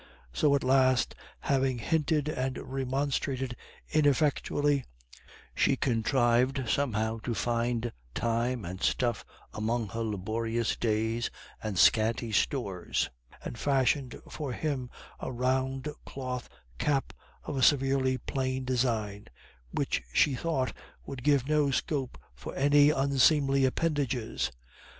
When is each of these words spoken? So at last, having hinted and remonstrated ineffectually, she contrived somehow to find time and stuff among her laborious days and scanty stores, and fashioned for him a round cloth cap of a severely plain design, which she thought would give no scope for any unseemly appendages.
So 0.33 0.55
at 0.55 0.63
last, 0.63 1.13
having 1.41 1.77
hinted 1.77 2.27
and 2.27 2.57
remonstrated 2.57 3.55
ineffectually, 3.91 4.83
she 5.53 5.75
contrived 5.75 6.67
somehow 6.67 7.19
to 7.19 7.35
find 7.35 7.91
time 8.15 8.65
and 8.65 8.81
stuff 8.81 9.23
among 9.53 9.89
her 9.89 9.99
laborious 10.01 10.75
days 10.75 11.29
and 11.61 11.77
scanty 11.77 12.31
stores, 12.31 13.11
and 13.45 13.59
fashioned 13.59 14.19
for 14.27 14.53
him 14.53 14.89
a 15.19 15.31
round 15.31 15.87
cloth 16.03 16.49
cap 16.79 17.13
of 17.43 17.55
a 17.55 17.61
severely 17.61 18.17
plain 18.17 18.65
design, 18.65 19.27
which 19.71 20.01
she 20.13 20.33
thought 20.33 20.73
would 21.05 21.21
give 21.21 21.47
no 21.47 21.69
scope 21.69 22.17
for 22.33 22.55
any 22.55 22.89
unseemly 22.89 23.65
appendages. 23.65 24.51